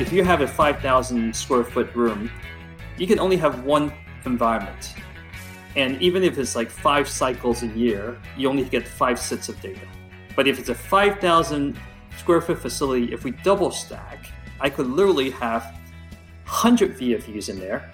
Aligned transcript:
if 0.00 0.12
you 0.12 0.22
have 0.22 0.42
a 0.42 0.46
5,000 0.46 1.34
square 1.34 1.64
foot 1.64 1.92
room, 1.94 2.30
you 2.98 3.06
can 3.06 3.18
only 3.18 3.36
have 3.36 3.64
one 3.64 3.92
environment. 4.26 4.94
And 5.74 6.00
even 6.00 6.22
if 6.22 6.38
it's 6.38 6.54
like 6.54 6.70
five 6.70 7.08
cycles 7.08 7.64
a 7.64 7.66
year, 7.68 8.16
you 8.36 8.48
only 8.48 8.64
get 8.64 8.86
five 8.86 9.18
sets 9.18 9.48
of 9.48 9.60
data. 9.60 9.86
But 10.36 10.46
if 10.46 10.58
it's 10.58 10.68
a 10.68 10.74
5,000 10.74 11.76
square 12.16 12.40
foot 12.40 12.60
facility, 12.60 13.12
if 13.12 13.24
we 13.24 13.32
double 13.32 13.72
stack, 13.72 14.26
I 14.60 14.70
could 14.70 14.86
literally 14.86 15.30
have 15.30 15.62
100 16.44 16.96
VFUs 16.96 17.48
in 17.48 17.58
there. 17.58 17.90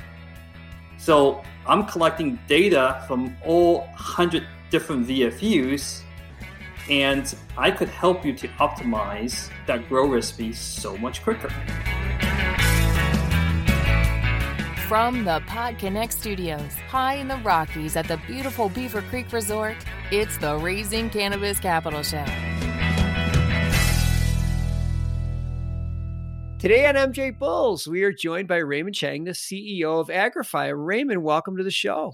So 0.99 1.43
I'm 1.67 1.87
collecting 1.87 2.39
data 2.47 3.03
from 3.07 3.35
all 3.45 3.79
100 3.79 4.47
different 4.71 5.07
VFUs, 5.09 6.03
and 6.91 7.35
I 7.57 7.71
could 7.71 7.89
help 7.89 8.27
you 8.27 8.35
to 8.35 8.49
optimize 8.49 9.51
that 9.67 9.89
grow 9.89 10.07
recipe 10.07 10.53
so 10.53 10.99
much 10.99 11.23
quicker. 11.23 11.51
From 14.95 15.25
the 15.25 15.41
PodConnect 15.49 16.13
studios, 16.13 16.73
high 16.87 17.15
in 17.15 17.27
the 17.27 17.39
Rockies 17.39 17.97
at 17.97 18.07
the 18.07 18.17
beautiful 18.29 18.69
Beaver 18.69 19.03
Creek 19.03 19.33
Resort, 19.33 19.75
it's 20.13 20.39
the 20.39 20.57
Raising 20.57 21.11
Cannabis 21.11 21.59
Capital 21.59 22.05
Show. 22.05 22.25
Today 26.61 26.87
on 26.87 26.95
MJ 26.95 27.37
Bulls, 27.37 27.89
we 27.89 28.05
are 28.05 28.13
joined 28.13 28.47
by 28.47 28.59
Raymond 28.59 28.95
Chang, 28.95 29.25
the 29.25 29.33
CEO 29.33 29.99
of 29.99 30.07
Agrify. 30.07 30.73
Raymond, 30.73 31.25
welcome 31.25 31.57
to 31.57 31.65
the 31.65 31.73
show. 31.73 32.13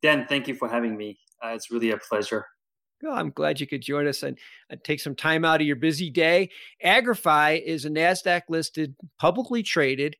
Dan, 0.00 0.24
thank 0.26 0.48
you 0.48 0.54
for 0.54 0.66
having 0.66 0.96
me. 0.96 1.18
Uh, 1.44 1.48
it's 1.48 1.70
really 1.70 1.90
a 1.90 1.98
pleasure. 1.98 2.46
Well, 3.02 3.12
I'm 3.12 3.32
glad 3.32 3.60
you 3.60 3.66
could 3.66 3.82
join 3.82 4.06
us 4.06 4.22
and, 4.22 4.38
and, 4.70 4.82
take 4.82 5.00
some 5.00 5.14
time 5.14 5.44
out 5.44 5.60
of 5.60 5.66
your 5.66 5.76
busy 5.76 6.08
day. 6.08 6.48
Agrify 6.82 7.62
is 7.62 7.84
a 7.84 7.90
NASDAQ 7.90 8.44
listed, 8.48 8.96
publicly 9.18 9.62
traded 9.62 10.16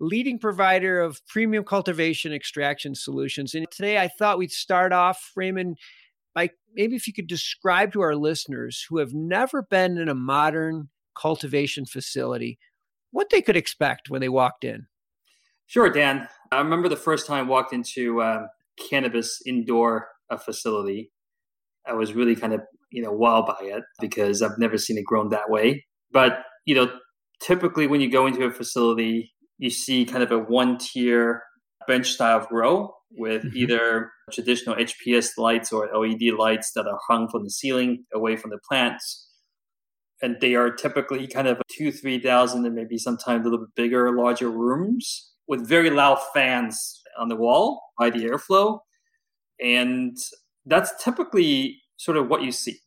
leading 0.00 0.38
provider 0.38 1.00
of 1.00 1.24
premium 1.26 1.64
cultivation 1.64 2.32
extraction 2.32 2.94
solutions. 2.94 3.54
And 3.54 3.70
today 3.70 3.98
I 3.98 4.08
thought 4.08 4.38
we'd 4.38 4.50
start 4.50 4.92
off, 4.92 5.32
Raymond, 5.36 5.78
by 6.34 6.50
maybe 6.74 6.96
if 6.96 7.06
you 7.06 7.12
could 7.12 7.26
describe 7.26 7.92
to 7.92 8.00
our 8.00 8.16
listeners 8.16 8.84
who 8.88 8.98
have 8.98 9.12
never 9.12 9.62
been 9.62 9.98
in 9.98 10.08
a 10.08 10.14
modern 10.14 10.88
cultivation 11.14 11.84
facility 11.84 12.58
what 13.10 13.30
they 13.30 13.42
could 13.42 13.56
expect 13.56 14.08
when 14.08 14.20
they 14.20 14.28
walked 14.28 14.64
in. 14.64 14.86
Sure, 15.66 15.90
Dan. 15.90 16.28
I 16.52 16.58
remember 16.58 16.88
the 16.88 16.96
first 16.96 17.26
time 17.26 17.46
I 17.46 17.48
walked 17.48 17.72
into 17.72 18.20
a 18.20 18.46
cannabis 18.88 19.40
indoor 19.46 20.08
uh, 20.30 20.36
facility. 20.36 21.12
I 21.86 21.92
was 21.94 22.12
really 22.12 22.36
kind 22.36 22.52
of 22.52 22.60
you 22.90 23.02
know 23.02 23.12
wowed 23.12 23.46
by 23.46 23.64
it 23.66 23.82
because 24.00 24.42
I've 24.42 24.58
never 24.58 24.78
seen 24.78 24.98
it 24.98 25.04
grown 25.04 25.28
that 25.30 25.50
way. 25.50 25.84
But 26.10 26.42
you 26.66 26.74
know, 26.74 26.90
typically 27.40 27.86
when 27.86 28.00
you 28.00 28.10
go 28.10 28.26
into 28.26 28.44
a 28.44 28.50
facility, 28.50 29.32
you 29.60 29.70
see 29.70 30.04
kind 30.06 30.22
of 30.22 30.32
a 30.32 30.38
one 30.38 30.78
tier 30.78 31.42
bench 31.86 32.10
style 32.12 32.46
grow 32.48 32.94
with 33.12 33.42
mm-hmm. 33.42 33.56
either 33.56 34.10
traditional 34.32 34.74
HPS 34.74 35.36
lights 35.36 35.70
or 35.70 35.88
LED 35.94 36.32
lights 36.38 36.72
that 36.74 36.86
are 36.86 36.98
hung 37.08 37.28
from 37.28 37.44
the 37.44 37.50
ceiling 37.50 38.04
away 38.14 38.36
from 38.36 38.50
the 38.50 38.58
plants. 38.66 39.28
And 40.22 40.36
they 40.40 40.54
are 40.54 40.70
typically 40.70 41.26
kind 41.26 41.46
of 41.46 41.60
two, 41.70 41.92
3,000 41.92 42.64
and 42.64 42.74
maybe 42.74 42.96
sometimes 42.96 43.42
a 43.42 43.44
little 43.44 43.66
bit 43.66 43.74
bigger, 43.74 44.16
larger 44.16 44.50
rooms 44.50 45.30
with 45.46 45.66
very 45.66 45.90
loud 45.90 46.18
fans 46.32 47.02
on 47.18 47.28
the 47.28 47.36
wall 47.36 47.82
by 47.98 48.08
the 48.08 48.24
airflow. 48.24 48.78
And 49.62 50.16
that's 50.64 50.92
typically 51.04 51.76
sort 51.96 52.16
of 52.16 52.28
what 52.28 52.42
you 52.42 52.52
see. 52.52 52.78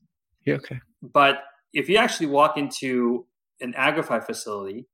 Yeah, 0.46 0.56
okay. 0.56 0.80
But 1.02 1.44
if 1.72 1.88
you 1.88 1.98
actually 1.98 2.28
walk 2.28 2.58
into 2.58 3.28
an 3.62 3.74
Agrify 3.74 4.24
facility, 4.26 4.88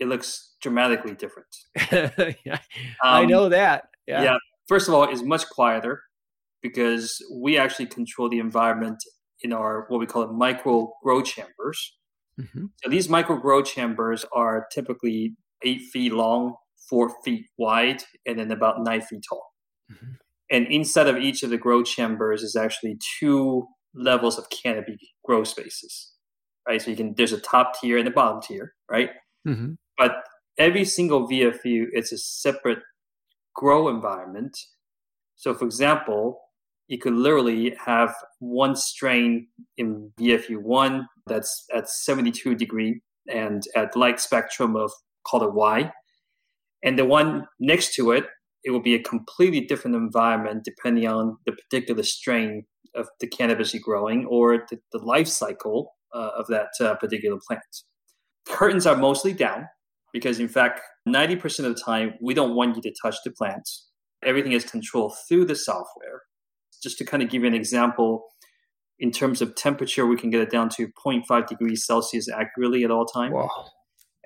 it 0.00 0.08
looks 0.08 0.54
dramatically 0.60 1.14
different. 1.14 1.54
yeah, 2.44 2.54
um, 2.54 2.58
I 3.02 3.24
know 3.26 3.48
that. 3.48 3.84
Yeah. 4.06 4.22
yeah. 4.22 4.36
First 4.66 4.88
of 4.88 4.94
all, 4.94 5.04
it's 5.04 5.22
much 5.22 5.48
quieter 5.48 6.02
because 6.62 7.22
we 7.32 7.58
actually 7.58 7.86
control 7.86 8.28
the 8.28 8.38
environment 8.38 8.98
in 9.42 9.52
our 9.52 9.86
what 9.88 10.00
we 10.00 10.06
call 10.06 10.22
it 10.22 10.32
micro 10.32 10.92
grow 11.02 11.22
chambers. 11.22 11.96
Mm-hmm. 12.40 12.66
So 12.82 12.90
these 12.90 13.08
micro 13.08 13.36
grow 13.36 13.62
chambers 13.62 14.24
are 14.32 14.66
typically 14.72 15.36
eight 15.64 15.82
feet 15.92 16.12
long, 16.12 16.54
four 16.88 17.12
feet 17.24 17.46
wide, 17.58 18.02
and 18.26 18.38
then 18.38 18.50
about 18.50 18.82
nine 18.82 19.02
feet 19.02 19.22
tall. 19.28 19.52
Mm-hmm. 19.92 20.12
And 20.50 20.66
inside 20.66 21.06
of 21.06 21.16
each 21.18 21.42
of 21.42 21.50
the 21.50 21.58
grow 21.58 21.82
chambers 21.82 22.42
is 22.42 22.56
actually 22.56 22.98
two 23.18 23.66
levels 23.94 24.38
of 24.38 24.48
canopy 24.50 24.98
grow 25.24 25.44
spaces, 25.44 26.12
right? 26.66 26.80
So 26.80 26.90
you 26.90 26.96
can 26.96 27.14
there's 27.16 27.32
a 27.32 27.40
top 27.40 27.80
tier 27.80 27.98
and 27.98 28.08
a 28.08 28.10
bottom 28.10 28.40
tier, 28.40 28.74
right? 28.90 29.10
Mm-hmm. 29.46 29.72
But 30.00 30.22
every 30.56 30.86
single 30.86 31.28
VFU 31.28 31.88
is 31.92 32.10
a 32.10 32.16
separate 32.16 32.78
grow 33.54 33.90
environment. 33.90 34.56
So, 35.36 35.52
for 35.52 35.66
example, 35.66 36.40
you 36.88 36.96
could 36.96 37.12
literally 37.12 37.76
have 37.84 38.14
one 38.38 38.76
strain 38.76 39.48
in 39.76 40.10
VFU 40.18 40.56
one 40.56 41.06
that's 41.26 41.66
at 41.74 41.90
72 41.90 42.54
degree 42.54 43.02
and 43.30 43.62
at 43.76 43.94
light 43.94 44.20
spectrum 44.20 44.74
of 44.74 44.90
call 45.26 45.44
it 45.44 45.52
Y, 45.52 45.92
and 46.82 46.98
the 46.98 47.04
one 47.04 47.46
next 47.58 47.94
to 47.96 48.12
it, 48.12 48.24
it 48.64 48.70
will 48.70 48.80
be 48.80 48.94
a 48.94 49.02
completely 49.02 49.60
different 49.60 49.96
environment 49.96 50.64
depending 50.64 51.06
on 51.06 51.36
the 51.44 51.52
particular 51.52 52.02
strain 52.02 52.64
of 52.94 53.06
the 53.20 53.26
cannabis 53.26 53.74
you're 53.74 53.82
growing 53.82 54.24
or 54.24 54.64
the, 54.70 54.78
the 54.92 54.98
life 54.98 55.28
cycle 55.28 55.92
uh, 56.14 56.30
of 56.38 56.46
that 56.46 56.70
uh, 56.80 56.94
particular 56.94 57.38
plant. 57.46 57.62
Curtains 58.48 58.86
are 58.86 58.96
mostly 58.96 59.34
down, 59.34 59.66
because 60.12 60.40
in 60.40 60.48
fact 60.48 60.80
90% 61.08 61.60
of 61.60 61.74
the 61.74 61.80
time 61.80 62.14
we 62.20 62.34
don't 62.34 62.54
want 62.54 62.76
you 62.76 62.82
to 62.82 62.94
touch 63.02 63.16
the 63.24 63.30
plants. 63.30 63.88
Everything 64.24 64.52
is 64.52 64.64
controlled 64.64 65.14
through 65.28 65.46
the 65.46 65.54
software. 65.54 66.22
Just 66.82 66.98
to 66.98 67.04
kind 67.04 67.22
of 67.22 67.30
give 67.30 67.42
you 67.42 67.48
an 67.48 67.54
example 67.54 68.26
in 68.98 69.10
terms 69.10 69.40
of 69.40 69.54
temperature 69.54 70.06
we 70.06 70.16
can 70.16 70.30
get 70.30 70.40
it 70.40 70.50
down 70.50 70.68
to 70.68 70.88
0.5 70.88 71.46
degrees 71.46 71.86
celsius 71.86 72.28
accurately 72.28 72.84
at 72.84 72.90
all 72.90 73.06
times. 73.06 73.34
Wow. 73.34 73.66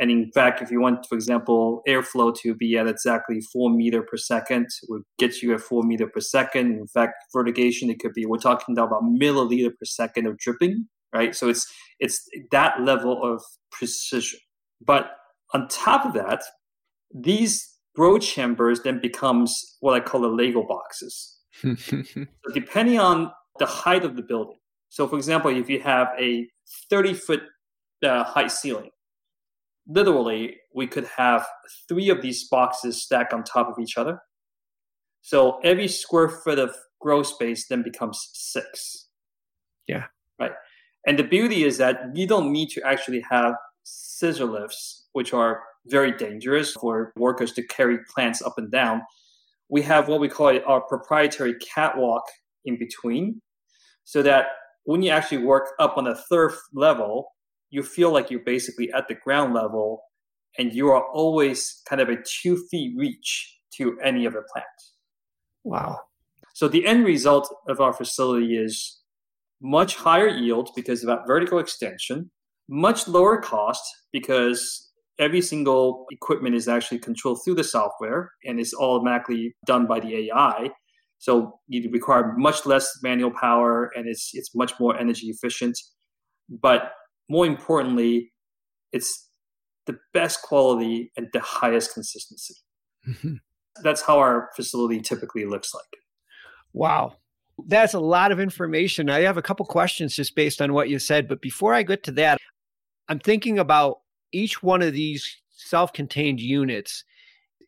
and 0.01 0.11
in 0.11 0.31
fact 0.33 0.61
if 0.63 0.71
you 0.71 0.81
want 0.81 1.07
for 1.09 1.15
example 1.15 1.83
airflow 1.89 2.35
to 2.43 2.55
be 2.55 2.77
at 2.77 2.89
exactly 2.89 3.41
4 3.53 3.71
meter 3.71 4.03
per 4.03 4.17
second 4.17 4.67
would 4.89 5.03
get 5.19 5.43
you 5.43 5.55
at 5.55 5.61
4 5.61 5.83
meter 5.83 6.07
per 6.07 6.21
second. 6.21 6.79
In 6.79 6.87
fact 6.87 7.15
fertigation 7.33 7.91
it 7.91 7.99
could 8.01 8.13
be 8.13 8.27
we're 8.27 8.39
talking 8.39 8.77
about 8.77 9.03
milliliter 9.03 9.71
per 9.71 9.85
second 9.85 10.27
of 10.27 10.39
dripping 10.39 10.89
right? 11.15 11.35
So 11.35 11.49
it's 11.49 11.73
it's 12.01 12.29
that 12.51 12.81
level 12.83 13.23
of 13.23 13.43
precision. 13.71 14.41
But 14.85 15.13
on 15.55 15.69
top 15.69 16.05
of 16.05 16.13
that, 16.15 16.43
these 17.15 17.75
grow 17.95 18.19
chambers 18.19 18.83
then 18.83 19.01
becomes 19.01 19.77
what 19.81 19.95
I 19.95 20.01
call 20.01 20.21
the 20.21 20.29
Lego 20.29 20.67
boxes. 20.67 21.39
so 21.63 22.27
depending 22.53 22.99
on 22.99 23.31
the 23.61 23.67
height 23.67 24.05
of 24.05 24.17
the 24.17 24.23
building. 24.23 24.59
So 24.89 25.07
for 25.07 25.17
example, 25.17 25.57
if 25.57 25.71
you 25.71 25.81
have 25.81 26.09
a 26.19 26.49
30 26.91 27.15
foot 27.15 27.43
uh, 28.05 28.25
height 28.25 28.51
ceiling, 28.51 28.91
literally 29.87 30.57
we 30.75 30.89
could 30.89 31.07
have 31.17 31.47
three 31.89 32.09
of 32.09 32.21
these 32.21 32.49
boxes 32.49 33.03
stacked 33.03 33.33
on 33.33 33.45
top 33.45 33.69
of 33.69 33.79
each 33.81 33.97
other. 33.97 34.19
So 35.23 35.61
every 35.61 35.89
square 35.89 36.29
foot 36.29 36.59
of 36.59 36.75
grow 37.01 37.23
space 37.23 37.69
then 37.69 37.83
becomes 37.83 38.29
six. 38.33 39.09
Yeah. 39.87 40.05
Right. 40.41 40.53
And 41.07 41.19
the 41.19 41.25
beauty 41.25 41.65
is 41.65 41.79
that 41.79 42.11
you 42.15 42.27
don't 42.27 42.53
need 42.53 42.71
to 42.71 42.83
actually 42.83 43.25
have 43.31 43.55
scissor 43.85 44.47
lifts 44.47 45.04
which 45.15 45.33
are 45.33 45.63
very 45.87 46.13
dangerous 46.13 46.73
for 46.73 47.13
workers 47.17 47.53
to 47.53 47.67
carry 47.67 47.99
plants 48.15 48.43
up 48.43 48.55
and 48.59 48.71
down. 48.71 49.03
We 49.69 49.83
have 49.83 50.09
what 50.09 50.21
we 50.21 50.29
call 50.29 50.59
our 50.67 50.83
proprietary 50.83 51.55
catwalk 51.55 52.25
in 52.65 52.79
between, 52.79 53.41
so 54.05 54.23
that 54.23 54.47
when 54.85 55.03
you 55.03 55.11
actually 55.11 55.39
work 55.39 55.71
up 55.79 55.97
on 55.97 56.05
the 56.05 56.15
third 56.31 56.53
level, 56.75 57.33
you 57.71 57.83
feel 57.83 58.13
like 58.13 58.31
you're 58.31 58.41
basically 58.41 58.93
at 58.93 59.09
the 59.09 59.15
ground 59.15 59.55
level 59.55 60.03
and 60.59 60.73
you 60.73 60.89
are 60.89 61.05
always 61.13 61.83
kind 61.89 62.01
of 62.01 62.09
a 62.09 62.17
two 62.23 62.63
feet 62.71 62.95
reach 62.97 63.59
to 63.77 63.99
any 64.01 64.27
other 64.27 64.45
plant. 64.53 64.67
Wow. 65.65 65.99
So 66.55 66.69
the 66.69 66.87
end 66.87 67.05
result 67.05 67.53
of 67.69 67.81
our 67.81 67.93
facility 67.93 68.57
is 68.57 69.01
much 69.61 69.97
higher 69.97 70.29
yield 70.29 70.71
because 70.77 71.03
of 71.03 71.09
that 71.09 71.27
vertical 71.27 71.59
extension, 71.59 72.31
much 72.69 73.09
lower 73.09 73.41
cost 73.41 73.83
because 74.13 74.91
every 75.19 75.41
single 75.41 76.07
equipment 76.11 76.55
is 76.55 76.69
actually 76.69 76.99
controlled 76.99 77.41
through 77.45 77.55
the 77.55 77.65
software 77.65 78.33
and 78.45 78.59
it's 78.59 78.75
automatically 78.75 79.55
done 79.67 79.87
by 79.87 80.01
the 80.01 80.29
AI. 80.29 80.71
So 81.19 81.61
you 81.69 81.89
require 81.91 82.35
much 82.37 82.67
less 82.67 82.91
manual 83.03 83.31
power 83.31 83.91
and 83.97 84.09
it's 84.09 84.31
it's 84.35 84.55
much 84.55 84.73
more 84.79 84.99
energy 84.99 85.29
efficient. 85.29 85.79
But 86.49 86.93
more 87.29 87.47
importantly, 87.47 88.33
it's 88.93 89.29
the 89.87 89.99
best 90.13 90.43
quality 90.43 91.13
and 91.17 91.29
the 91.33 91.41
highest 91.41 91.95
consistency. 91.95 92.55
Mm-hmm. 93.09 93.35
That's 93.83 94.03
how 94.03 94.19
our 94.19 94.51
facility 94.57 95.01
typically 95.01 95.45
looks 95.47 95.73
like. 95.75 95.85
Wow. 96.73 97.15
That's 97.67 97.95
a 97.95 98.01
lot 98.01 98.33
of 98.33 98.41
information. 98.41 99.09
I 99.09 99.21
have 99.21 99.37
a 99.37 99.43
couple 99.43 99.65
questions 99.67 100.15
just 100.17 100.35
based 100.35 100.61
on 100.61 100.73
what 100.73 100.89
you 100.89 100.99
said. 100.99 101.29
But 101.29 101.41
before 101.41 101.73
I 101.73 101.83
get 101.83 102.03
to 102.05 102.13
that, 102.13 102.39
I'm 103.09 103.19
thinking 103.19 103.59
about 103.59 103.99
each 104.33 104.63
one 104.63 104.83
of 104.83 104.93
these 104.93 105.37
self-contained 105.51 106.41
units 106.41 107.05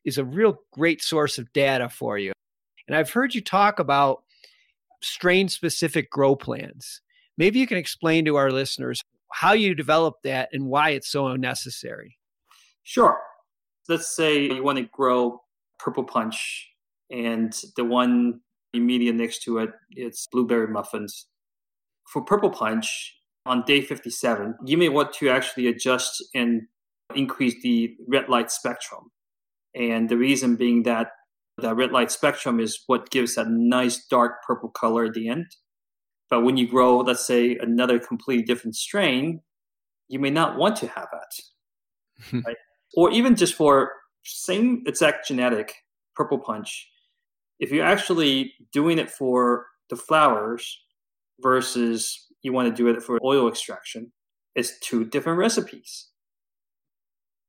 is 0.04 0.18
a 0.18 0.24
real 0.24 0.58
great 0.72 1.02
source 1.02 1.38
of 1.38 1.52
data 1.52 1.88
for 1.88 2.18
you. 2.18 2.32
And 2.86 2.96
I've 2.96 3.10
heard 3.10 3.34
you 3.34 3.40
talk 3.40 3.78
about 3.78 4.22
strain 5.02 5.48
specific 5.48 6.10
grow 6.10 6.36
plans. 6.36 7.00
Maybe 7.36 7.58
you 7.58 7.66
can 7.66 7.78
explain 7.78 8.24
to 8.24 8.36
our 8.36 8.50
listeners 8.50 9.02
how 9.32 9.52
you 9.52 9.74
develop 9.74 10.14
that 10.22 10.48
and 10.52 10.66
why 10.66 10.90
it's 10.90 11.10
so 11.10 11.34
necessary. 11.36 12.16
Sure. 12.82 13.18
Let's 13.88 14.14
say 14.14 14.44
you 14.44 14.62
want 14.62 14.78
to 14.78 14.84
grow 14.84 15.42
purple 15.78 16.04
punch 16.04 16.68
and 17.10 17.52
the 17.76 17.84
one 17.84 18.40
immediate 18.72 19.14
next 19.14 19.42
to 19.42 19.58
it 19.58 19.70
it's 19.90 20.26
blueberry 20.30 20.68
muffins. 20.68 21.26
For 22.12 22.22
purple 22.22 22.50
punch 22.50 23.15
on 23.46 23.62
day 23.66 23.80
57, 23.80 24.56
you 24.64 24.76
may 24.76 24.88
want 24.88 25.12
to 25.14 25.28
actually 25.28 25.66
adjust 25.68 26.22
and 26.34 26.62
increase 27.14 27.54
the 27.62 27.94
red 28.08 28.28
light 28.28 28.50
spectrum. 28.50 29.10
And 29.74 30.08
the 30.08 30.16
reason 30.16 30.56
being 30.56 30.82
that 30.84 31.08
the 31.58 31.74
red 31.74 31.92
light 31.92 32.10
spectrum 32.10 32.60
is 32.60 32.82
what 32.86 33.10
gives 33.10 33.34
that 33.36 33.48
nice 33.48 34.04
dark 34.06 34.42
purple 34.46 34.68
color 34.70 35.04
at 35.04 35.14
the 35.14 35.28
end. 35.28 35.46
But 36.28 36.42
when 36.42 36.56
you 36.56 36.68
grow, 36.68 36.98
let's 36.98 37.24
say, 37.24 37.56
another 37.60 37.98
completely 37.98 38.44
different 38.44 38.76
strain, 38.76 39.40
you 40.08 40.18
may 40.18 40.30
not 40.30 40.58
want 40.58 40.76
to 40.76 40.88
have 40.88 41.08
that. 41.12 42.42
right? 42.46 42.56
Or 42.94 43.10
even 43.10 43.36
just 43.36 43.54
for 43.54 43.92
same 44.24 44.82
exact 44.86 45.28
genetic 45.28 45.74
purple 46.14 46.38
punch, 46.38 46.88
if 47.58 47.70
you're 47.70 47.86
actually 47.86 48.52
doing 48.72 48.98
it 48.98 49.10
for 49.10 49.66
the 49.88 49.96
flowers 49.96 50.78
versus 51.40 52.25
you 52.46 52.52
want 52.52 52.68
to 52.68 52.74
do 52.74 52.88
it 52.88 53.02
for 53.02 53.18
oil 53.22 53.48
extraction, 53.48 54.12
it's 54.54 54.78
two 54.80 55.04
different 55.04 55.38
recipes. 55.38 56.08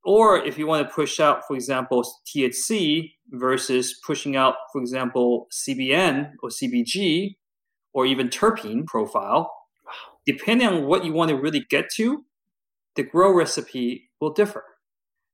Or 0.03 0.37
if 0.37 0.57
you 0.57 0.67
want 0.67 0.87
to 0.87 0.93
push 0.93 1.19
out, 1.19 1.41
for 1.47 1.55
example, 1.55 2.05
THC 2.25 3.11
versus 3.31 3.99
pushing 4.05 4.35
out, 4.35 4.55
for 4.71 4.81
example, 4.81 5.47
CBN 5.51 6.31
or 6.41 6.49
CBG 6.49 7.35
or 7.93 8.05
even 8.05 8.29
terpene 8.29 8.85
profile, 8.85 9.51
depending 10.25 10.67
on 10.67 10.85
what 10.85 11.03
you 11.03 11.13
want 11.13 11.29
to 11.29 11.35
really 11.35 11.65
get 11.69 11.89
to, 11.95 12.23
the 12.95 13.03
grow 13.03 13.33
recipe 13.33 14.09
will 14.19 14.33
differ. 14.33 14.63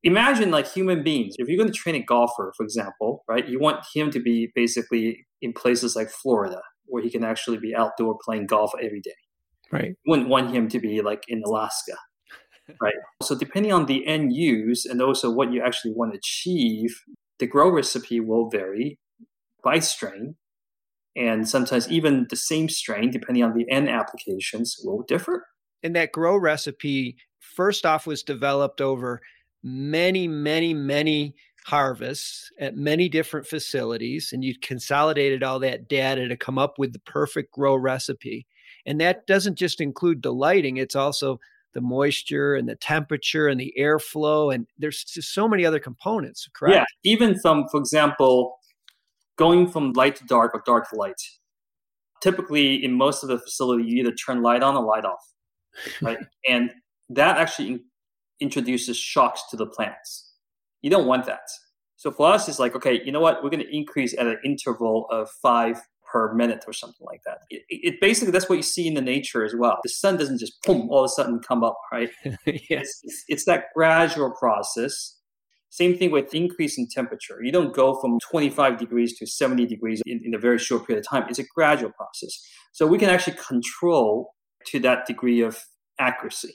Imagine 0.04 0.51
like 0.51 0.68
human 0.71 1.04
beings. 1.04 1.36
If 1.38 1.48
you're 1.48 1.57
going 1.57 1.71
to 1.71 1.77
train 1.77 1.95
a 1.95 2.04
golfer, 2.04 2.51
for 2.57 2.63
example, 2.63 3.24
right, 3.27 3.48
you 3.48 3.59
want 3.59 3.86
him 3.94 4.12
to 4.12 4.19
be 4.19 4.51
basically 4.54 5.25
in 5.42 5.54
places 5.54 5.95
like 5.95 6.09
Florida 6.09 6.62
where 6.86 7.01
he 7.01 7.09
can 7.09 7.24
actually 7.24 7.57
be 7.57 7.75
outdoor 7.75 8.18
playing 8.24 8.48
golf 8.48 8.71
every 8.81 9.01
day. 9.01 9.12
Right. 9.73 9.89
You 9.89 9.95
wouldn't 10.11 10.29
want 10.29 10.53
him 10.53 10.69
to 10.69 10.79
be 10.79 11.01
like 11.01 11.23
in 11.27 11.41
Alaska 11.43 11.95
right? 12.81 12.93
So 13.21 13.37
depending 13.37 13.71
on 13.71 13.85
the 13.85 14.05
end 14.05 14.33
use 14.33 14.85
and 14.85 15.01
also 15.01 15.29
what 15.29 15.51
you 15.51 15.61
actually 15.63 15.93
want 15.93 16.13
to 16.13 16.17
achieve, 16.17 16.95
the 17.39 17.47
grow 17.47 17.69
recipe 17.69 18.19
will 18.19 18.49
vary 18.49 18.99
by 19.63 19.79
strain. 19.79 20.35
And 21.15 21.47
sometimes 21.47 21.89
even 21.91 22.27
the 22.29 22.35
same 22.35 22.69
strain, 22.69 23.11
depending 23.11 23.43
on 23.43 23.53
the 23.53 23.69
end 23.69 23.89
applications, 23.89 24.77
will 24.83 25.03
differ. 25.07 25.45
And 25.83 25.95
that 25.95 26.11
grow 26.11 26.37
recipe, 26.37 27.17
first 27.39 27.85
off, 27.85 28.07
was 28.07 28.23
developed 28.23 28.81
over 28.81 29.21
many, 29.63 30.27
many, 30.27 30.73
many 30.73 31.35
harvests 31.67 32.49
at 32.59 32.75
many 32.75 33.09
different 33.09 33.45
facilities. 33.45 34.29
And 34.33 34.43
you 34.43 34.55
consolidated 34.61 35.43
all 35.43 35.59
that 35.59 35.87
data 35.87 36.27
to 36.27 36.35
come 36.35 36.57
up 36.57 36.79
with 36.79 36.93
the 36.93 36.99
perfect 36.99 37.51
grow 37.51 37.75
recipe. 37.75 38.47
And 38.85 39.00
that 39.01 39.25
doesn't 39.27 39.56
just 39.56 39.80
include 39.80 40.24
the 40.24 40.33
lighting, 40.33 40.77
it's 40.77 40.95
also 40.95 41.39
the 41.74 41.81
moisture 41.81 42.56
and 42.56 42.69
the 42.69 42.75
temperature 42.75 43.47
and 43.47 43.59
the 43.59 43.74
airflow 43.77 44.53
and 44.53 44.68
there's 44.77 45.03
just 45.03 45.33
so 45.33 45.47
many 45.47 45.65
other 45.65 45.80
components 45.80 46.47
correct? 46.56 46.75
Yeah 46.75 46.85
even 47.03 47.38
from 47.39 47.68
for 47.69 47.80
example 47.80 48.57
going 49.38 49.68
from 49.68 49.91
light 49.94 50.15
to 50.15 50.24
dark 50.25 50.53
or 50.53 50.62
dark 50.65 50.89
to 50.89 50.95
light. 50.95 51.21
Typically 52.21 52.83
in 52.83 52.94
most 52.94 53.24
of 53.24 53.30
the 53.30 53.39
facility 53.39 53.83
you 53.83 54.01
either 54.01 54.13
turn 54.13 54.41
light 54.41 54.63
on 54.63 54.75
or 54.75 54.83
light 54.83 55.06
off 55.06 55.33
right? 56.01 56.19
And 56.47 56.71
that 57.09 57.38
actually 57.38 57.81
introduces 58.39 58.97
shocks 58.97 59.44
to 59.50 59.57
the 59.57 59.65
plants. 59.65 60.33
You 60.81 60.89
don't 60.89 61.07
want 61.07 61.25
that. 61.25 61.47
So 61.97 62.12
for 62.12 62.31
us 62.31 62.47
it's 62.47 62.59
like 62.59 62.75
okay 62.75 63.01
you 63.03 63.12
know 63.12 63.21
what? 63.21 63.44
We're 63.44 63.50
going 63.50 63.65
to 63.65 63.75
increase 63.75 64.13
at 64.18 64.27
an 64.27 64.38
interval 64.45 65.07
of 65.09 65.30
five 65.41 65.81
per 66.13 66.33
minute 66.36 66.63
or 66.68 66.74
something 66.74 67.06
like 67.06 67.21
that. 67.25 67.39
It, 67.50 67.63
it, 67.69 67.95
basically 68.00 68.31
that's 68.31 68.48
what 68.48 68.56
you 68.56 68.62
see 68.62 68.88
in 68.88 68.94
the 68.94 69.01
nature 69.01 69.44
as 69.44 69.56
well. 69.56 69.80
The 69.83 69.89
sun 69.89 70.15
doesn't 70.18 70.39
just 70.39 70.62
boom 70.63 70.88
all 70.92 71.00
of 71.00 71.06
a 71.06 71.10
sudden 71.10 71.39
come 71.39 71.63
up, 71.63 71.77
right? 71.92 72.10
yes, 72.24 72.39
it's, 72.69 73.01
it's, 73.04 73.24
it's 73.27 73.45
that 73.45 73.65
gradual 73.75 74.31
process. 74.31 75.18
Same 75.69 75.98
thing 75.98 76.12
with 76.12 76.36
increase 76.36 76.77
in 76.77 76.88
temperature. 76.88 77.39
You 77.42 77.51
don't 77.51 77.74
go 77.74 78.00
from 78.00 78.19
25 78.30 78.77
degrees 78.77 79.18
to 79.18 79.25
70 79.25 79.65
degrees 79.65 80.04
in, 80.06 80.21
in 80.24 80.36
a 80.36 80.38
very 80.38 80.60
short 80.60 80.86
period 80.86 81.04
of 81.04 81.10
time. 81.10 81.27
It's 81.30 81.39
a 81.39 81.45
gradual 81.56 81.92
process. 81.92 82.39
So 82.74 82.86
we 82.86 83.00
can 83.00 83.09
actually 83.09 83.38
control 83.38 84.36
to 84.68 84.80
that 84.81 85.07
degree 85.07 85.42
of 85.42 85.57
accuracy. 86.00 86.54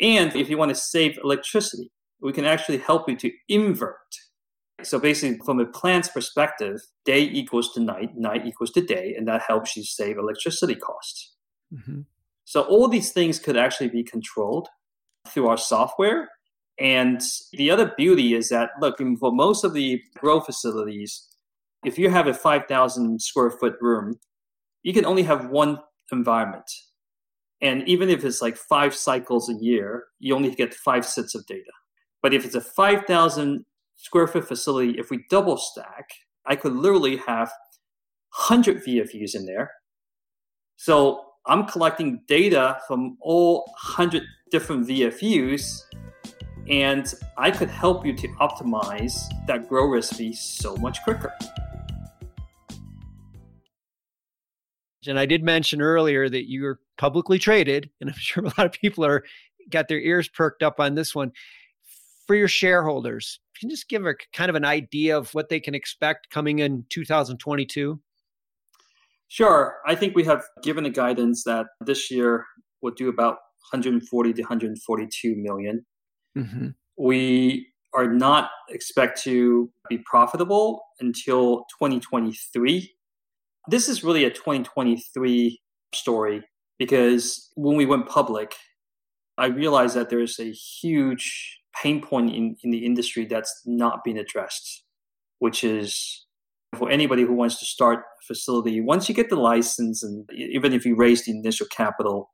And 0.00 0.36
if 0.36 0.48
you 0.48 0.56
want 0.56 0.68
to 0.68 0.76
save 0.76 1.18
electricity, 1.24 1.90
we 2.22 2.32
can 2.32 2.44
actually 2.44 2.78
help 2.78 3.08
you 3.08 3.16
to 3.16 3.30
invert 3.48 3.96
so 4.82 4.98
basically, 4.98 5.38
from 5.44 5.58
a 5.60 5.66
plant's 5.66 6.08
perspective, 6.08 6.80
day 7.04 7.20
equals 7.20 7.72
to 7.74 7.80
night, 7.80 8.16
night 8.16 8.46
equals 8.46 8.70
to 8.72 8.80
day, 8.80 9.14
and 9.16 9.26
that 9.26 9.42
helps 9.46 9.76
you 9.76 9.82
save 9.82 10.18
electricity 10.18 10.76
costs. 10.76 11.34
Mm-hmm. 11.74 12.02
So 12.44 12.62
all 12.62 12.88
these 12.88 13.12
things 13.12 13.38
could 13.38 13.56
actually 13.56 13.88
be 13.88 14.04
controlled 14.04 14.68
through 15.26 15.48
our 15.48 15.58
software. 15.58 16.28
And 16.78 17.20
the 17.52 17.70
other 17.70 17.92
beauty 17.96 18.34
is 18.34 18.48
that, 18.50 18.70
look, 18.80 18.98
for 19.18 19.32
most 19.32 19.64
of 19.64 19.74
the 19.74 20.00
grow 20.16 20.40
facilities, 20.40 21.26
if 21.84 21.98
you 21.98 22.08
have 22.10 22.26
a 22.26 22.34
5,000 22.34 23.20
square 23.20 23.50
foot 23.50 23.74
room, 23.80 24.18
you 24.82 24.94
can 24.94 25.04
only 25.04 25.24
have 25.24 25.50
one 25.50 25.78
environment. 26.12 26.70
And 27.60 27.86
even 27.88 28.08
if 28.08 28.24
it's 28.24 28.40
like 28.40 28.56
five 28.56 28.94
cycles 28.94 29.50
a 29.50 29.54
year, 29.54 30.04
you 30.20 30.34
only 30.34 30.54
get 30.54 30.72
five 30.72 31.04
sets 31.04 31.34
of 31.34 31.44
data. 31.46 31.72
But 32.22 32.32
if 32.32 32.44
it's 32.44 32.54
a 32.54 32.60
5,000 32.60 33.64
square 33.98 34.26
foot 34.26 34.48
facility, 34.48 34.98
if 34.98 35.10
we 35.10 35.24
double 35.28 35.56
stack, 35.56 36.08
I 36.46 36.56
could 36.56 36.72
literally 36.72 37.16
have 37.18 37.50
100 38.48 38.82
VFUs 38.84 39.34
in 39.34 39.44
there. 39.44 39.72
So 40.76 41.24
I'm 41.46 41.66
collecting 41.66 42.22
data 42.26 42.78
from 42.86 43.18
all 43.20 43.64
100 43.66 44.22
different 44.50 44.86
VFUs, 44.88 45.82
and 46.70 47.12
I 47.36 47.50
could 47.50 47.68
help 47.68 48.06
you 48.06 48.14
to 48.16 48.28
optimize 48.40 49.20
that 49.46 49.68
grow 49.68 49.86
recipe 49.86 50.32
so 50.32 50.76
much 50.76 51.02
quicker. 51.02 51.32
And 55.06 55.18
I 55.18 55.26
did 55.26 55.42
mention 55.42 55.80
earlier 55.80 56.28
that 56.28 56.50
you're 56.50 56.80
publicly 56.98 57.38
traded, 57.38 57.90
and 58.00 58.10
I'm 58.10 58.16
sure 58.18 58.44
a 58.44 58.46
lot 58.46 58.66
of 58.66 58.72
people 58.72 59.04
are 59.04 59.24
got 59.70 59.88
their 59.88 60.00
ears 60.00 60.28
perked 60.28 60.62
up 60.62 60.80
on 60.80 60.94
this 60.94 61.14
one. 61.14 61.32
For 62.28 62.36
your 62.36 62.46
shareholders, 62.46 63.40
can 63.58 63.70
you 63.70 63.74
just 63.74 63.88
give 63.88 64.04
a 64.04 64.14
kind 64.34 64.50
of 64.50 64.54
an 64.54 64.66
idea 64.66 65.16
of 65.16 65.32
what 65.34 65.48
they 65.48 65.60
can 65.60 65.74
expect 65.74 66.28
coming 66.28 66.58
in 66.58 66.84
2022? 66.90 67.98
Sure. 69.28 69.76
I 69.86 69.94
think 69.94 70.14
we 70.14 70.24
have 70.24 70.44
given 70.62 70.84
a 70.84 70.90
guidance 70.90 71.44
that 71.44 71.66
this 71.80 72.10
year 72.10 72.44
will 72.82 72.92
do 72.92 73.08
about 73.08 73.38
140 73.72 74.32
to 74.34 74.42
142 74.42 75.36
million. 75.36 75.86
Mm-hmm. 76.36 76.68
We 76.98 77.66
are 77.94 78.12
not 78.12 78.50
expect 78.68 79.22
to 79.22 79.70
be 79.88 79.98
profitable 80.04 80.82
until 81.00 81.64
2023. 81.80 82.92
This 83.68 83.88
is 83.88 84.04
really 84.04 84.24
a 84.24 84.30
2023 84.30 85.60
story 85.94 86.42
because 86.78 87.50
when 87.54 87.76
we 87.76 87.86
went 87.86 88.06
public, 88.06 88.54
I 89.38 89.46
realized 89.46 89.96
that 89.96 90.10
there's 90.10 90.38
a 90.38 90.52
huge 90.52 91.57
pain 91.74 92.00
point 92.00 92.34
in, 92.34 92.56
in 92.62 92.70
the 92.70 92.84
industry 92.84 93.24
that's 93.24 93.62
not 93.66 94.04
being 94.04 94.18
addressed, 94.18 94.84
which 95.38 95.64
is 95.64 96.26
for 96.76 96.90
anybody 96.90 97.22
who 97.22 97.32
wants 97.32 97.58
to 97.60 97.66
start 97.66 97.98
a 97.98 98.26
facility, 98.26 98.80
once 98.80 99.08
you 99.08 99.14
get 99.14 99.30
the 99.30 99.36
license 99.36 100.02
and 100.02 100.28
even 100.32 100.72
if 100.72 100.84
you 100.84 100.96
raise 100.96 101.24
the 101.24 101.32
initial 101.32 101.66
capital, 101.70 102.30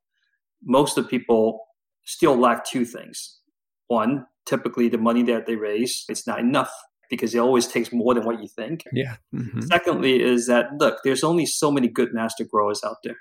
most 0.62 0.98
of 0.98 1.04
the 1.04 1.10
people 1.10 1.66
still 2.04 2.36
lack 2.36 2.64
two 2.64 2.84
things. 2.84 3.40
One, 3.88 4.26
typically 4.46 4.88
the 4.88 4.98
money 4.98 5.22
that 5.24 5.46
they 5.46 5.56
raise 5.56 6.04
is 6.08 6.26
not 6.26 6.40
enough 6.40 6.72
because 7.10 7.34
it 7.34 7.38
always 7.38 7.66
takes 7.66 7.92
more 7.92 8.14
than 8.14 8.24
what 8.24 8.40
you 8.40 8.48
think. 8.48 8.84
Yeah. 8.92 9.16
Mm-hmm. 9.34 9.60
Secondly, 9.60 10.22
is 10.22 10.46
that 10.46 10.70
look, 10.78 10.98
there's 11.04 11.22
only 11.22 11.46
so 11.46 11.70
many 11.70 11.88
good 11.88 12.12
master 12.12 12.44
growers 12.44 12.82
out 12.84 12.96
there. 13.04 13.16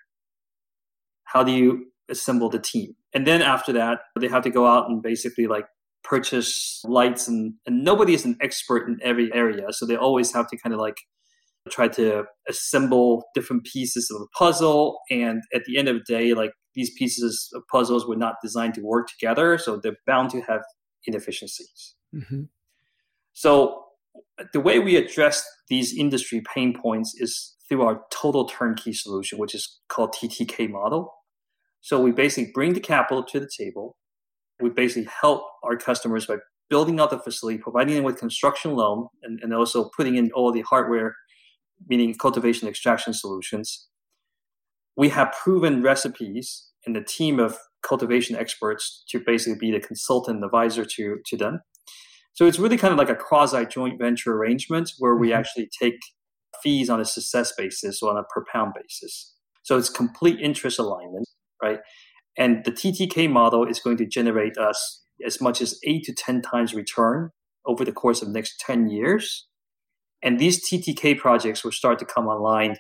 How 1.26 1.44
do 1.44 1.52
you 1.52 1.88
assemble 2.10 2.50
the 2.50 2.60
team? 2.60 2.96
And 3.14 3.28
then 3.28 3.42
after 3.42 3.72
that, 3.74 4.00
they 4.20 4.28
have 4.28 4.44
to 4.44 4.50
go 4.50 4.66
out 4.66 4.90
and 4.90 5.02
basically 5.02 5.48
like 5.48 5.66
purchase 6.04 6.82
lights 6.86 7.28
and, 7.28 7.54
and 7.66 7.84
nobody 7.84 8.14
is 8.14 8.26
an 8.26 8.38
expert 8.42 8.88
in 8.88 9.00
every 9.02 9.34
area 9.34 9.68
so 9.72 9.86
they 9.86 9.96
always 9.96 10.34
have 10.34 10.48
to 10.48 10.58
kind 10.58 10.74
of 10.74 10.80
like 10.80 10.98
try 11.70 11.88
to 11.88 12.26
assemble 12.50 13.24
different 13.34 13.64
pieces 13.64 14.12
of 14.14 14.22
a 14.22 14.26
puzzle 14.38 15.00
and 15.10 15.42
at 15.54 15.64
the 15.66 15.78
end 15.78 15.88
of 15.88 15.96
the 15.96 16.04
day 16.14 16.34
like 16.34 16.52
these 16.76 16.92
pieces 16.98 17.50
of 17.54 17.64
puzzles 17.72 18.06
were 18.06 18.18
not 18.18 18.36
designed 18.44 18.74
to 18.74 18.82
work 18.82 19.08
together 19.08 19.58
so 19.58 19.78
they're 19.78 19.96
bound 20.06 20.30
to 20.30 20.42
have 20.42 20.62
inefficiencies 21.08 21.96
Mm-hmm. 22.14 22.44
So 23.34 23.84
the 24.52 24.60
way 24.60 24.80
we 24.80 24.96
address 24.96 25.44
these 25.70 25.96
industry 25.98 26.42
pain 26.54 26.74
points 26.80 27.14
is 27.18 27.56
through 27.68 27.84
our 27.84 28.02
total 28.12 28.46
turnkey 28.46 28.94
solution, 28.94 29.40
which 29.40 29.56
is 29.56 29.80
called 29.90 30.14
TTK 30.14 30.70
model. 30.70 31.14
So 31.82 32.00
we 32.00 32.12
basically 32.12 32.52
bring 32.54 32.74
the 32.74 32.80
capital 32.80 33.24
to 33.24 33.40
the 33.40 33.50
table. 33.58 33.98
We 34.62 34.70
basically 34.70 35.10
help 35.22 35.44
our 35.64 35.78
customers 35.78 36.26
by 36.26 36.38
building 36.70 37.00
out 37.00 37.10
the 37.10 37.20
facility, 37.20 37.58
providing 37.58 37.96
them 37.96 38.04
with 38.04 38.18
construction 38.18 38.76
loan, 38.76 39.08
and, 39.22 39.40
and 39.42 39.54
also 39.54 39.90
putting 39.96 40.16
in 40.16 40.32
all 40.32 40.52
the 40.52 40.62
hardware, 40.62 41.16
meaning 41.88 42.16
cultivation 42.16 42.68
extraction 42.68 43.14
solutions. 43.14 43.88
We 44.96 45.10
have 45.10 45.34
proven 45.34 45.82
recipes 45.82 46.70
and 46.86 46.96
a 46.96 47.04
team 47.04 47.40
of 47.40 47.58
cultivation 47.82 48.36
experts 48.36 49.04
to 49.10 49.20
basically 49.20 49.60
be 49.60 49.72
the 49.72 49.86
consultant 49.86 50.44
advisor 50.44 50.86
to, 50.86 51.18
to 51.26 51.38
them. 51.38 51.62
So 52.34 52.48
it's 52.48 52.60
really 52.60 52.78
kind 52.78 52.92
of 52.92 52.98
like 52.98 53.10
a 53.10 53.16
quasi 53.16 53.66
joint 53.66 54.00
venture 54.00 54.34
arrangement 54.34 54.94
where 54.98 55.16
we 55.16 55.30
mm-hmm. 55.30 55.40
actually 55.40 55.70
take 55.80 56.00
fees 56.62 56.90
on 56.90 57.00
a 57.00 57.06
success 57.06 57.54
basis 57.56 58.02
or 58.02 58.12
on 58.12 58.18
a 58.18 58.24
per 58.24 58.44
pound 58.52 58.74
basis. 58.82 59.36
So 59.64 59.78
it's 59.78 59.90
complete 59.90 60.40
interest 60.40 60.80
alignment, 60.80 61.28
right? 61.62 61.80
And 62.38 62.64
the 62.66 62.72
TTK 62.72 63.30
model 63.30 63.66
is 63.66 63.80
going 63.80 63.98
to 63.98 64.06
generate 64.06 64.58
us 64.58 65.04
as 65.26 65.40
much 65.40 65.62
as 65.62 65.80
eight 65.86 66.04
to 66.06 66.14
10 66.14 66.42
times 66.42 66.74
return 66.74 67.30
over 67.66 67.86
the 67.86 67.92
course 67.92 68.22
of 68.22 68.28
the 68.28 68.34
next 68.34 68.60
10 68.60 68.90
years. 68.90 69.48
And 70.22 70.40
these 70.40 70.68
TTK 70.68 71.18
projects 71.18 71.64
will 71.64 71.72
start 71.72 72.00
to 72.00 72.06
come 72.06 72.28
online 72.28 72.78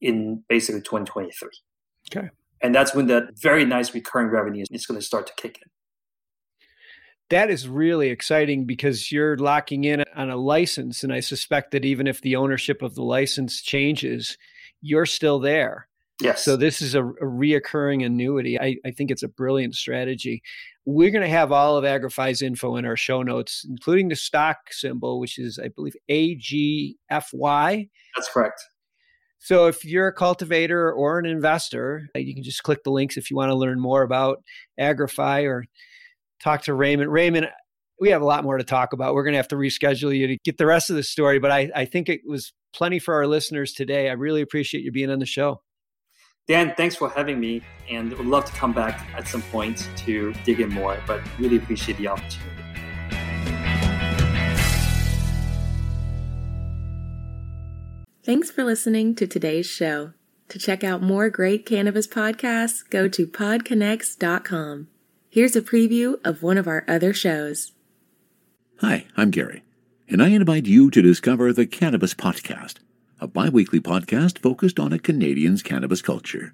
in 0.00 0.44
basically 0.48 0.82
2023. 0.82 1.48
Okay. 2.10 2.28
And 2.62 2.74
that's 2.74 2.94
when 2.94 3.06
that 3.06 3.38
very 3.40 3.64
nice 3.64 3.92
recurring 3.92 4.28
revenue 4.28 4.64
is 4.70 4.86
going 4.86 4.98
to 4.98 5.06
start 5.06 5.26
to 5.26 5.32
kick 5.36 5.58
in. 5.62 5.70
That 7.28 7.50
is 7.50 7.68
really 7.68 8.10
exciting 8.10 8.66
because 8.66 9.10
you're 9.10 9.36
locking 9.36 9.84
in 9.84 10.04
on 10.14 10.30
a 10.30 10.36
license. 10.36 11.02
And 11.02 11.12
I 11.12 11.20
suspect 11.20 11.72
that 11.72 11.84
even 11.84 12.06
if 12.06 12.20
the 12.20 12.36
ownership 12.36 12.82
of 12.82 12.94
the 12.94 13.02
license 13.02 13.60
changes, 13.62 14.38
you're 14.80 15.06
still 15.06 15.40
there. 15.40 15.88
Yes. 16.20 16.44
So 16.44 16.56
this 16.56 16.80
is 16.80 16.94
a, 16.94 17.04
a 17.04 17.24
reoccurring 17.24 18.04
annuity. 18.04 18.58
I, 18.58 18.76
I 18.86 18.90
think 18.90 19.10
it's 19.10 19.22
a 19.22 19.28
brilliant 19.28 19.74
strategy. 19.74 20.42
We're 20.86 21.10
going 21.10 21.24
to 21.24 21.28
have 21.28 21.52
all 21.52 21.76
of 21.76 21.84
Agrify's 21.84 22.40
info 22.40 22.76
in 22.76 22.86
our 22.86 22.96
show 22.96 23.22
notes, 23.22 23.66
including 23.68 24.08
the 24.08 24.16
stock 24.16 24.56
symbol, 24.70 25.20
which 25.20 25.38
is, 25.38 25.58
I 25.62 25.68
believe, 25.68 25.94
AGFY. 26.10 27.88
That's 28.16 28.30
correct. 28.32 28.62
So 29.38 29.66
if 29.66 29.84
you're 29.84 30.08
a 30.08 30.12
cultivator 30.12 30.90
or 30.90 31.18
an 31.18 31.26
investor, 31.26 32.08
uh, 32.16 32.20
you 32.20 32.34
can 32.34 32.42
just 32.42 32.62
click 32.62 32.82
the 32.82 32.90
links 32.90 33.16
if 33.16 33.30
you 33.30 33.36
want 33.36 33.50
to 33.50 33.54
learn 33.54 33.78
more 33.78 34.02
about 34.02 34.42
AgriPhi 34.80 35.44
or 35.44 35.66
talk 36.42 36.62
to 36.62 36.74
Raymond. 36.74 37.12
Raymond, 37.12 37.48
we 38.00 38.08
have 38.10 38.22
a 38.22 38.26
lot 38.26 38.42
more 38.42 38.56
to 38.56 38.64
talk 38.64 38.92
about. 38.92 39.14
We're 39.14 39.22
going 39.22 39.34
to 39.34 39.38
have 39.38 39.48
to 39.48 39.56
reschedule 39.56 40.16
you 40.16 40.26
to 40.28 40.38
get 40.44 40.56
the 40.56 40.66
rest 40.66 40.88
of 40.88 40.96
the 40.96 41.02
story, 41.02 41.38
but 41.38 41.50
I, 41.50 41.70
I 41.74 41.84
think 41.84 42.08
it 42.08 42.22
was 42.26 42.52
plenty 42.74 42.98
for 42.98 43.14
our 43.14 43.26
listeners 43.26 43.72
today. 43.72 44.08
I 44.08 44.12
really 44.14 44.40
appreciate 44.40 44.82
you 44.82 44.92
being 44.92 45.10
on 45.10 45.18
the 45.18 45.26
show. 45.26 45.60
Dan, 46.46 46.74
thanks 46.76 46.94
for 46.94 47.08
having 47.10 47.40
me, 47.40 47.60
and 47.90 48.12
would 48.12 48.26
love 48.26 48.44
to 48.44 48.52
come 48.52 48.72
back 48.72 49.08
at 49.16 49.26
some 49.26 49.42
point 49.42 49.88
to 49.96 50.32
dig 50.44 50.60
in 50.60 50.68
more, 50.68 50.96
but 51.04 51.20
really 51.40 51.56
appreciate 51.56 51.98
the 51.98 52.06
opportunity. 52.06 52.50
Thanks 58.22 58.50
for 58.50 58.64
listening 58.64 59.14
to 59.16 59.26
today's 59.26 59.66
show. 59.66 60.12
To 60.48 60.58
check 60.58 60.84
out 60.84 61.02
more 61.02 61.30
great 61.30 61.66
cannabis 61.66 62.06
podcasts, 62.06 62.88
go 62.88 63.08
to 63.08 63.26
podconnects.com. 63.26 64.88
Here's 65.28 65.56
a 65.56 65.62
preview 65.62 66.18
of 66.24 66.42
one 66.42 66.58
of 66.58 66.68
our 66.68 66.84
other 66.86 67.12
shows. 67.12 67.72
Hi, 68.80 69.06
I'm 69.16 69.30
Gary, 69.32 69.64
and 70.08 70.22
I 70.22 70.28
invite 70.28 70.66
you 70.66 70.90
to 70.92 71.02
discover 71.02 71.52
the 71.52 71.66
Cannabis 71.66 72.14
Podcast, 72.14 72.76
a 73.20 73.26
bi 73.26 73.48
weekly 73.48 73.80
podcast 73.80 74.38
focused 74.38 74.78
on 74.78 74.92
a 74.92 74.98
Canadian's 74.98 75.62
cannabis 75.62 76.02
culture. 76.02 76.52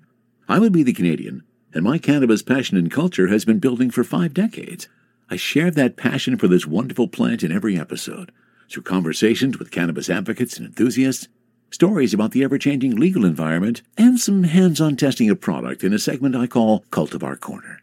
I 0.48 0.58
would 0.58 0.72
be 0.72 0.82
the 0.82 0.92
Canadian, 0.92 1.42
and 1.74 1.84
my 1.84 1.98
cannabis 1.98 2.42
passion 2.42 2.76
and 2.76 2.90
culture 2.90 3.28
has 3.28 3.44
been 3.44 3.58
building 3.58 3.90
for 3.90 4.04
five 4.04 4.34
decades. 4.34 4.88
I 5.30 5.36
share 5.36 5.70
that 5.70 5.96
passion 5.96 6.36
for 6.36 6.48
this 6.48 6.66
wonderful 6.66 7.08
plant 7.08 7.42
in 7.42 7.52
every 7.52 7.78
episode 7.78 8.32
through 8.70 8.84
conversations 8.84 9.58
with 9.58 9.70
cannabis 9.70 10.08
advocates 10.08 10.56
and 10.56 10.66
enthusiasts 10.66 11.28
stories 11.72 12.12
about 12.12 12.32
the 12.32 12.44
ever 12.44 12.58
changing 12.58 12.96
legal 12.96 13.24
environment, 13.24 13.82
and 13.96 14.20
some 14.20 14.44
hands 14.44 14.80
on 14.80 14.96
testing 14.96 15.30
of 15.30 15.40
product 15.40 15.82
in 15.82 15.92
a 15.92 15.98
segment 15.98 16.36
I 16.36 16.46
call 16.46 16.84
Cultivar 16.90 17.40
Corner. 17.40 17.80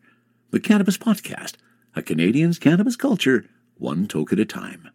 The 0.51 0.59
Cannabis 0.59 0.97
Podcast, 0.97 1.53
a 1.95 2.01
Canadian's 2.01 2.59
cannabis 2.59 2.95
culture, 2.95 3.45
one 3.77 4.07
toke 4.07 4.31
at 4.31 4.39
a 4.39 4.45
time. 4.45 4.89